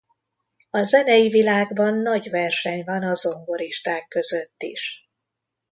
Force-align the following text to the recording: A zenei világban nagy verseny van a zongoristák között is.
A 0.69 0.83
zenei 0.83 1.29
világban 1.29 1.97
nagy 1.97 2.29
verseny 2.29 2.83
van 2.85 3.03
a 3.03 3.13
zongoristák 3.13 4.07
között 4.07 4.61
is. 4.63 5.09